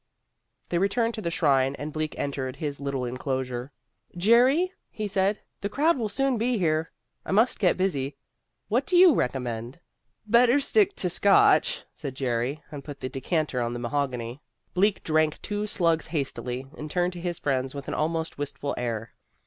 They 0.69 0.79
returned 0.79 1.13
to 1.13 1.21
the 1.21 1.29
shrine, 1.29 1.75
and 1.75 1.93
Bleak 1.93 2.17
entered 2.17 2.55
his 2.55 2.79
little 2.79 3.05
enclosure. 3.05 3.71
"Jerry," 4.17 4.73
he 4.89 5.07
said, 5.07 5.41
"the 5.59 5.69
crowd 5.69 5.95
will 5.95 6.09
soon 6.09 6.39
be 6.39 6.57
here. 6.57 6.91
I 7.23 7.31
must 7.31 7.59
get 7.59 7.77
busy. 7.77 8.17
What 8.67 8.87
do 8.87 8.97
you 8.97 9.13
recommend?" 9.13 9.79
"Better 10.25 10.59
stick 10.59 10.95
to 10.95 11.03
the 11.03 11.09
Scotch," 11.11 11.85
said 11.93 12.15
Jerry, 12.15 12.63
and 12.71 12.83
put 12.83 12.99
the 12.99 13.09
decanter 13.09 13.61
on 13.61 13.73
the 13.73 13.77
mahogany. 13.79 14.41
Bleak 14.73 15.03
drank 15.03 15.39
two 15.43 15.67
slugs 15.67 16.07
hastily, 16.07 16.65
and 16.75 16.89
turned 16.89 17.13
to 17.13 17.21
his 17.21 17.37
friends 17.37 17.75
with 17.75 17.87
an 17.87 17.93
almost 17.93 18.39
wistful 18.39 18.73
air. 18.79 19.13